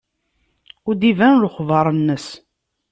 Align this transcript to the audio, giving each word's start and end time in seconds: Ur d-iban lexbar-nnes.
Ur 0.87 0.95
d-iban 0.95 1.41
lexbar-nnes. 1.43 2.27